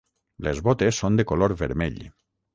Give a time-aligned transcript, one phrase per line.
[0.47, 2.03] Les botes són de color vermell.